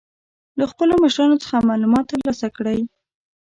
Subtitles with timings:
[0.59, 2.79] له خپلو مشرانو څخه معلومات تر لاسه کړئ.